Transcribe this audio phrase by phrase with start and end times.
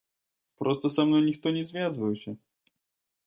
[0.61, 2.31] Проста са мной ніхто не звязваўся.